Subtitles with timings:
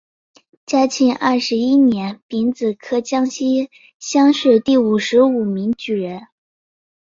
[0.65, 3.69] 嘉庆二十一年丙子科江西
[3.99, 6.23] 乡试第五十五名举人。